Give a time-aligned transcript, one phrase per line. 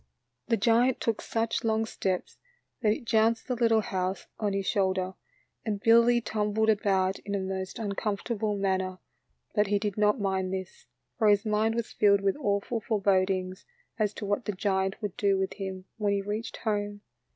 [0.47, 2.39] The giant took such long steps
[2.81, 5.13] that it jounced the little house on his shoulder,
[5.63, 8.97] and Billy tumbled about in a most uncomfortable man ner,
[9.53, 10.87] but he did not mind this,
[11.19, 13.63] for his mind was filled with awful forebodings
[13.99, 17.01] as to what the giant would do with him when he reached home.